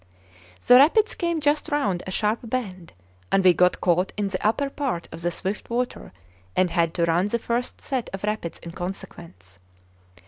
[0.65, 2.93] The rapids came just round a sharp bend,
[3.31, 6.11] and we got caught in the upper part of the swift water
[6.55, 9.59] and had to run the first set of rapids in consequence.